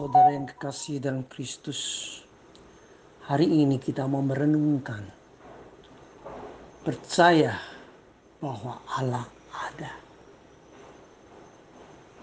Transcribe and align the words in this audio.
Saudara 0.00 0.32
yang 0.32 0.48
kekasih 0.48 0.96
dalam 0.96 1.28
Kristus, 1.28 1.80
hari 3.28 3.44
ini 3.44 3.76
kita 3.76 4.08
mau 4.08 4.24
merenungkan 4.24 5.04
percaya 6.80 7.60
bahwa 8.40 8.80
Allah 8.96 9.28
ada. 9.52 9.92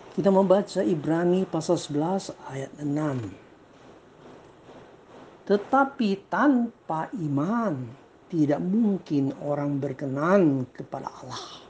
Kita 0.10 0.34
membaca 0.34 0.82
Ibrani 0.82 1.46
pasal 1.46 1.78
11 1.78 2.34
ayat 2.50 2.74
6. 2.82 5.46
Tetapi 5.46 6.10
tanpa 6.34 7.14
iman 7.14 7.78
tidak 8.26 8.58
mungkin 8.58 9.38
orang 9.46 9.78
berkenan 9.78 10.66
kepada 10.74 11.14
Allah. 11.14 11.62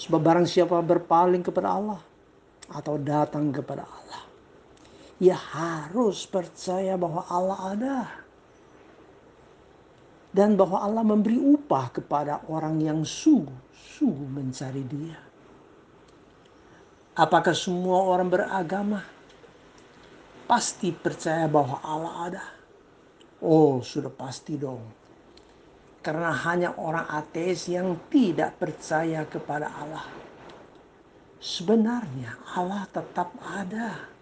Sebab 0.00 0.24
barang 0.24 0.48
siapa 0.48 0.80
berpaling 0.80 1.44
kepada 1.44 1.76
Allah 1.76 2.00
atau 2.72 2.96
datang 2.96 3.52
kepada 3.52 3.84
Allah, 3.84 4.24
ia 5.16 5.36
harus 5.36 6.28
percaya 6.28 6.96
bahwa 7.00 7.24
Allah 7.28 7.58
ada. 7.72 7.98
Dan 10.36 10.52
bahwa 10.52 10.84
Allah 10.84 11.00
memberi 11.00 11.40
upah 11.40 11.96
kepada 11.96 12.44
orang 12.52 12.76
yang 12.84 13.00
sungguh-sungguh 13.00 14.28
mencari 14.28 14.84
dia. 14.84 15.16
Apakah 17.16 17.56
semua 17.56 18.04
orang 18.04 18.28
beragama 18.28 19.00
pasti 20.44 20.92
percaya 20.92 21.48
bahwa 21.48 21.80
Allah 21.80 22.14
ada? 22.28 22.44
Oh, 23.40 23.80
sudah 23.80 24.12
pasti 24.12 24.60
dong. 24.60 24.84
Karena 26.04 26.36
hanya 26.44 26.76
orang 26.76 27.08
ateis 27.08 27.72
yang 27.72 27.96
tidak 28.12 28.60
percaya 28.60 29.24
kepada 29.24 29.72
Allah. 29.72 30.04
Sebenarnya 31.40 32.36
Allah 32.52 32.84
tetap 32.92 33.32
ada. 33.40 34.15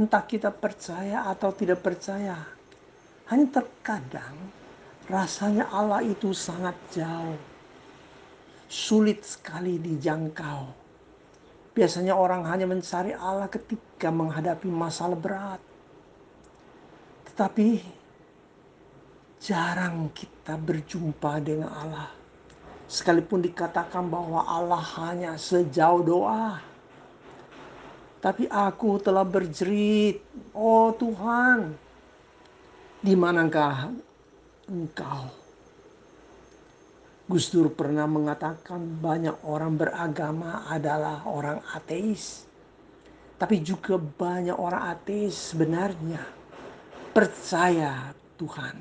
Entah 0.00 0.24
kita 0.24 0.48
percaya 0.48 1.28
atau 1.28 1.52
tidak 1.52 1.84
percaya. 1.84 2.40
Hanya 3.28 3.60
terkadang 3.60 4.34
rasanya 5.12 5.68
Allah 5.68 6.00
itu 6.00 6.32
sangat 6.32 6.74
jauh. 6.96 7.36
Sulit 8.70 9.26
sekali 9.26 9.76
dijangkau 9.76 10.80
Biasanya 11.70 12.18
orang 12.18 12.42
hanya 12.50 12.66
mencari 12.66 13.14
Allah 13.14 13.46
ketika 13.46 14.10
menghadapi 14.10 14.66
masalah 14.66 15.14
berat. 15.14 15.62
Tetapi 17.30 17.78
jarang 19.38 20.10
kita 20.10 20.58
berjumpa 20.58 21.38
dengan 21.38 21.70
Allah. 21.70 22.10
Sekalipun 22.90 23.38
dikatakan 23.40 24.10
bahwa 24.10 24.42
Allah 24.42 24.82
hanya 24.98 25.38
sejauh 25.38 26.02
doa. 26.02 26.58
Tapi 28.20 28.44
aku 28.52 29.00
telah 29.00 29.24
berjerit, 29.24 30.20
oh 30.52 30.92
Tuhan, 30.92 31.72
di 33.00 33.16
manakah 33.16 33.88
engkau? 34.68 35.40
Gus 37.30 37.48
Dur 37.48 37.72
pernah 37.72 38.04
mengatakan 38.04 39.00
banyak 39.00 39.46
orang 39.48 39.78
beragama 39.78 40.68
adalah 40.68 41.24
orang 41.24 41.64
ateis. 41.72 42.44
Tapi 43.40 43.64
juga 43.64 43.96
banyak 43.96 44.52
orang 44.52 44.92
ateis 44.92 45.54
sebenarnya 45.54 46.20
percaya 47.16 48.12
Tuhan. 48.36 48.76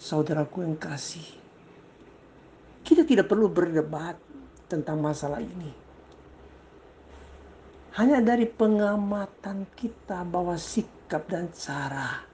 Saudaraku 0.00 0.64
yang 0.64 0.74
kasih, 0.80 1.22
kita 2.80 3.04
tidak 3.04 3.28
perlu 3.28 3.52
berdebat 3.52 4.16
tentang 4.66 4.98
masalah 4.98 5.38
ini. 5.38 5.89
Hanya 8.00 8.24
dari 8.24 8.48
pengamatan 8.48 9.68
kita 9.76 10.24
bahwa 10.24 10.56
sikap 10.56 11.28
dan 11.28 11.52
cara 11.52 12.24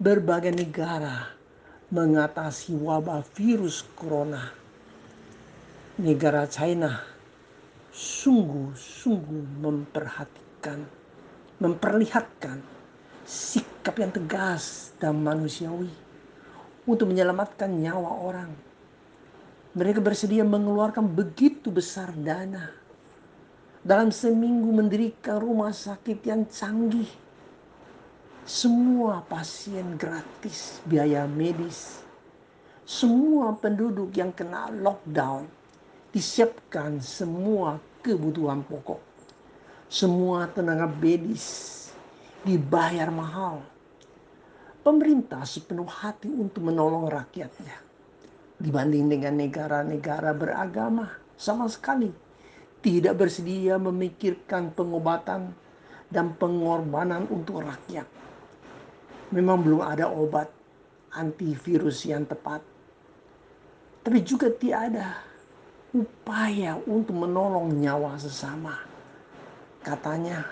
berbagai 0.00 0.56
negara 0.56 1.36
mengatasi 1.92 2.72
wabah 2.80 3.20
virus 3.36 3.84
corona. 3.92 4.56
Negara 6.00 6.48
China 6.48 6.96
sungguh-sungguh 7.92 9.60
memperhatikan, 9.60 10.80
memperlihatkan 11.60 12.64
sikap 13.28 14.00
yang 14.00 14.16
tegas 14.16 14.96
dan 14.96 15.20
manusiawi 15.20 15.92
untuk 16.88 17.12
menyelamatkan 17.12 17.68
nyawa 17.68 18.32
orang. 18.32 18.48
Mereka 19.76 20.00
bersedia 20.00 20.40
mengeluarkan 20.40 21.04
begitu 21.04 21.68
besar 21.68 22.16
dana 22.16 22.85
dalam 23.86 24.10
seminggu 24.10 24.74
mendirikan 24.74 25.38
rumah 25.38 25.70
sakit 25.70 26.18
yang 26.26 26.42
canggih 26.50 27.06
semua 28.42 29.22
pasien 29.26 29.94
gratis 29.94 30.82
biaya 30.86 31.26
medis. 31.26 32.02
Semua 32.86 33.54
penduduk 33.54 34.14
yang 34.14 34.30
kena 34.30 34.70
lockdown 34.70 35.46
disiapkan 36.14 37.02
semua 37.02 37.82
kebutuhan 38.02 38.62
pokok. 38.66 39.02
Semua 39.90 40.46
tenaga 40.50 40.86
medis 40.86 41.90
dibayar 42.46 43.10
mahal. 43.10 43.62
Pemerintah 44.82 45.42
sepenuh 45.42 45.90
hati 45.90 46.30
untuk 46.30 46.70
menolong 46.70 47.10
rakyatnya. 47.10 47.78
Dibanding 48.62 49.10
dengan 49.10 49.42
negara-negara 49.42 50.30
beragama 50.34 51.10
sama 51.34 51.66
sekali 51.66 52.25
tidak 52.80 53.18
bersedia 53.18 53.80
memikirkan 53.80 54.72
pengobatan 54.72 55.52
dan 56.12 56.32
pengorbanan 56.38 57.26
untuk 57.30 57.64
rakyat 57.64 58.16
memang 59.34 59.62
belum 59.62 59.82
ada 59.82 60.06
obat 60.10 60.46
antivirus 61.16 62.06
yang 62.06 62.28
tepat. 62.28 62.62
Tapi 64.06 64.18
juga 64.22 64.52
tidak 64.54 64.80
ada 64.92 65.08
upaya 65.96 66.78
untuk 66.86 67.16
menolong 67.26 67.74
nyawa 67.74 68.14
sesama. 68.20 68.78
Katanya 69.82 70.46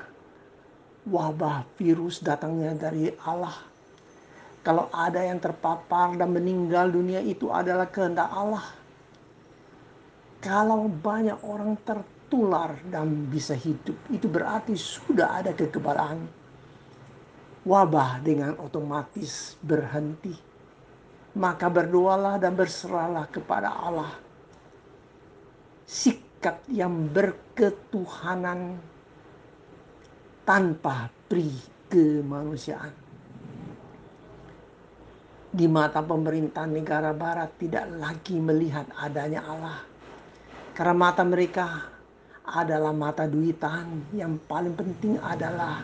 wabah 1.07 1.63
virus 1.79 2.19
datangnya 2.19 2.75
dari 2.75 3.15
Allah. 3.23 3.55
Kalau 4.65 4.89
ada 4.91 5.21
yang 5.21 5.39
terpapar 5.39 6.17
dan 6.17 6.33
meninggal 6.33 6.89
dunia 6.89 7.21
itu 7.21 7.53
adalah 7.53 7.85
kehendak 7.93 8.33
Allah. 8.33 8.65
Kalau 10.41 10.89
banyak 10.89 11.37
orang 11.45 11.77
tertular 12.35 12.75
dan 12.91 13.31
bisa 13.31 13.55
hidup, 13.55 13.95
itu 14.11 14.27
berarti 14.27 14.75
sudah 14.75 15.39
ada 15.39 15.55
kekebalan 15.55 16.19
wabah 17.63 18.19
dengan 18.27 18.59
otomatis 18.59 19.55
berhenti. 19.63 20.35
Maka 21.39 21.71
berdoalah 21.71 22.43
dan 22.43 22.59
berserahlah 22.59 23.31
kepada 23.31 23.71
Allah. 23.71 24.11
Sikap 25.87 26.67
yang 26.67 27.07
berketuhanan 27.15 28.83
tanpa 30.43 31.07
pri 31.31 31.55
kemanusiaan. 31.87 32.91
Di 35.55 35.71
mata 35.71 36.03
pemerintah 36.03 36.67
negara 36.67 37.15
barat 37.15 37.55
tidak 37.63 37.87
lagi 37.95 38.43
melihat 38.43 38.91
adanya 38.99 39.47
Allah. 39.47 39.79
Karena 40.75 40.95
mata 40.99 41.23
mereka 41.23 41.94
adalah 42.45 42.93
mata 42.93 43.25
duitan 43.25 44.05
yang 44.13 44.37
paling 44.45 44.77
penting 44.77 45.17
adalah 45.25 45.81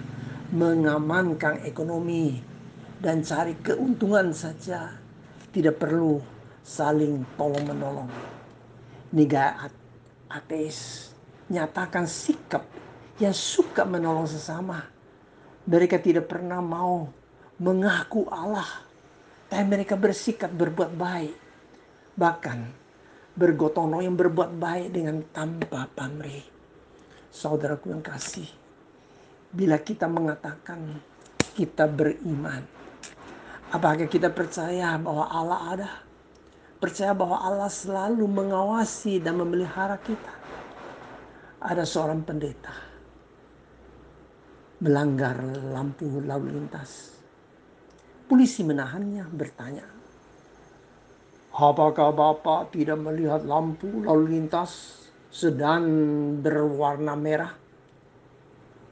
mengamankan 0.53 1.65
ekonomi 1.65 2.37
dan 3.00 3.25
cari 3.25 3.56
keuntungan 3.65 4.28
saja 4.37 4.93
tidak 5.56 5.80
perlu 5.80 6.21
saling 6.60 7.24
tolong 7.41 7.65
menolong. 7.65 8.10
Negara 9.10 9.72
ateis 10.30 11.10
nyatakan 11.51 12.04
sikap 12.07 12.62
yang 13.18 13.34
suka 13.34 13.89
menolong 13.89 14.28
sesama. 14.28 14.84
Mereka 15.65 15.98
tidak 15.98 16.30
pernah 16.30 16.60
mau 16.60 17.09
mengaku 17.59 18.28
Allah. 18.30 18.68
Tapi 19.51 19.65
mereka 19.66 19.98
bersikap 19.98 20.53
berbuat 20.54 20.95
baik. 20.95 21.34
Bahkan 22.15 22.59
bergotong 23.41 23.97
royong 23.97 24.21
berbuat 24.21 24.60
baik 24.60 24.92
dengan 24.92 25.25
tanpa 25.33 25.89
pamrih. 25.89 26.45
Saudaraku 27.33 27.89
yang 27.89 28.04
kasih 28.04 28.45
bila 29.48 29.81
kita 29.81 30.04
mengatakan 30.04 31.01
kita 31.57 31.89
beriman. 31.89 32.60
Apakah 33.72 34.04
kita 34.04 34.28
percaya 34.28 35.01
bahwa 35.01 35.25
Allah 35.33 35.60
ada? 35.72 35.91
Percaya 36.77 37.16
bahwa 37.16 37.41
Allah 37.41 37.71
selalu 37.72 38.28
mengawasi 38.28 39.25
dan 39.25 39.41
memelihara 39.41 39.97
kita. 40.04 40.34
Ada 41.60 41.89
seorang 41.89 42.21
pendeta 42.21 42.91
melanggar 44.81 45.36
lampu 45.45 46.09
lalu 46.25 46.57
lintas. 46.57 47.13
Polisi 48.25 48.65
menahannya 48.65 49.28
bertanya, 49.28 49.84
Apakah 51.60 52.09
Bapak 52.16 52.72
tidak 52.72 52.97
melihat 53.04 53.45
lampu 53.45 54.01
lalu 54.09 54.33
lintas 54.41 55.04
sedang 55.28 55.84
berwarna 56.41 57.12
merah? 57.12 57.53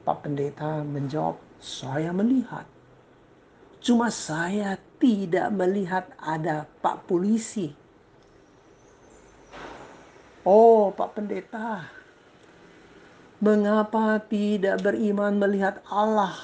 Pak 0.04 0.28
Pendeta 0.28 0.84
menjawab, 0.84 1.40
saya 1.56 2.12
melihat. 2.12 2.68
Cuma 3.80 4.12
saya 4.12 4.76
tidak 5.00 5.48
melihat 5.56 6.12
ada 6.20 6.68
Pak 6.84 7.08
Polisi. 7.08 7.72
Oh 10.44 10.92
Pak 10.92 11.16
Pendeta, 11.16 11.88
mengapa 13.40 14.20
tidak 14.28 14.84
beriman 14.84 15.40
melihat 15.40 15.80
Allah 15.88 16.36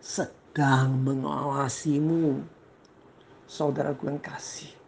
sedang 0.00 1.04
mengawasimu? 1.04 2.48
Saudaraku 3.44 4.08
yang 4.08 4.24
kasih. 4.24 4.79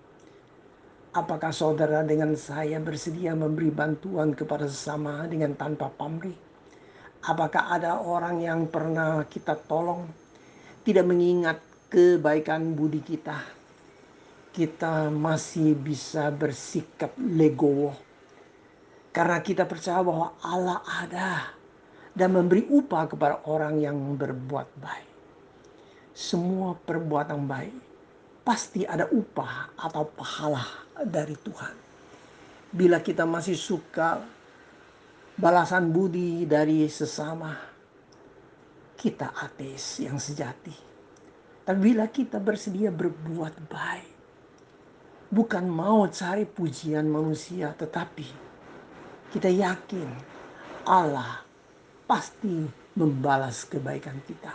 Apakah 1.12 1.52
saudara 1.52 2.00
dengan 2.00 2.32
saya 2.40 2.80
bersedia 2.80 3.36
memberi 3.36 3.68
bantuan 3.68 4.32
kepada 4.32 4.64
sesama 4.64 5.28
dengan 5.28 5.52
tanpa 5.52 5.92
pamrih? 5.92 6.32
Apakah 7.28 7.68
ada 7.68 8.00
orang 8.00 8.40
yang 8.40 8.64
pernah 8.64 9.20
kita 9.28 9.52
tolong 9.68 10.08
tidak 10.80 11.04
mengingat 11.04 11.60
kebaikan 11.92 12.72
budi 12.72 13.04
kita? 13.04 13.44
Kita 14.56 15.12
masih 15.12 15.76
bisa 15.76 16.32
bersikap 16.32 17.12
legowo 17.20 17.92
karena 19.12 19.36
kita 19.44 19.68
percaya 19.68 20.00
bahwa 20.00 20.32
Allah 20.40 20.80
ada 20.80 21.52
dan 22.16 22.32
memberi 22.32 22.64
upah 22.72 23.12
kepada 23.12 23.44
orang 23.44 23.84
yang 23.84 24.00
berbuat 24.16 24.80
baik. 24.80 25.12
Semua 26.16 26.72
perbuatan 26.72 27.44
baik 27.44 27.91
pasti 28.42 28.82
ada 28.82 29.06
upah 29.06 29.78
atau 29.78 30.06
pahala 30.10 30.66
dari 30.98 31.34
Tuhan. 31.38 31.74
Bila 32.74 32.98
kita 32.98 33.22
masih 33.22 33.54
suka 33.54 34.18
balasan 35.38 35.94
budi 35.94 36.42
dari 36.46 36.86
sesama, 36.90 37.54
kita 38.98 39.34
ateis 39.34 40.02
yang 40.02 40.18
sejati. 40.18 40.74
Tapi 41.62 41.78
bila 41.78 42.10
kita 42.10 42.42
bersedia 42.42 42.90
berbuat 42.90 43.54
baik, 43.70 44.12
bukan 45.30 45.64
mau 45.70 46.06
cari 46.10 46.42
pujian 46.42 47.06
manusia, 47.06 47.70
tetapi 47.78 48.26
kita 49.30 49.46
yakin 49.48 50.10
Allah 50.82 51.46
pasti 52.10 52.66
membalas 52.98 53.64
kebaikan 53.64 54.18
kita. 54.26 54.54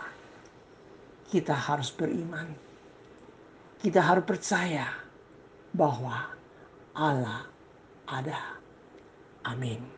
Kita 1.28 1.56
harus 1.56 1.88
beriman. 1.92 2.67
Kita 3.78 4.02
harus 4.02 4.26
percaya 4.26 4.90
bahwa 5.70 6.34
Allah 6.98 7.46
ada. 8.10 8.58
Amin. 9.46 9.97